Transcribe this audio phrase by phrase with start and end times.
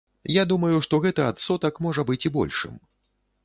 [0.41, 2.85] Я думаю, што гэты адсотак можа быць і большым.